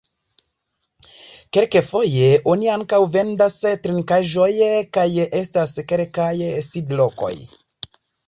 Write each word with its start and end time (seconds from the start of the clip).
Kelkfoje 1.57 2.29
oni 2.53 2.71
ankaŭ 2.77 2.99
vendas 3.17 3.59
trinkaĵojn 3.85 4.89
kaj 4.99 5.05
estas 5.43 5.77
kelkaj 5.93 6.31
sidlokoj. 6.71 7.33